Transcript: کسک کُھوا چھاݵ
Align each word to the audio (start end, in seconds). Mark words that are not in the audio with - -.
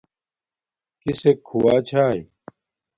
کسک 1.01 1.37
کُھوا 1.47 1.75
چھاݵ 1.87 2.19